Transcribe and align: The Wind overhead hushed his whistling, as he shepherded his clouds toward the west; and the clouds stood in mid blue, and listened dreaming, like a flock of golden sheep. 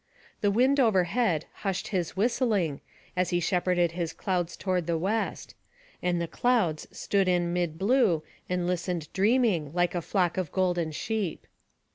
The 0.41 0.49
Wind 0.49 0.79
overhead 0.79 1.45
hushed 1.61 1.89
his 1.89 2.17
whistling, 2.17 2.81
as 3.15 3.29
he 3.29 3.39
shepherded 3.39 3.91
his 3.91 4.13
clouds 4.13 4.57
toward 4.57 4.87
the 4.87 4.97
west; 4.97 5.53
and 6.01 6.19
the 6.19 6.27
clouds 6.27 6.87
stood 6.91 7.27
in 7.27 7.53
mid 7.53 7.77
blue, 7.77 8.23
and 8.49 8.65
listened 8.65 9.13
dreaming, 9.13 9.71
like 9.75 9.93
a 9.93 10.01
flock 10.01 10.37
of 10.37 10.51
golden 10.51 10.91
sheep. 10.91 11.45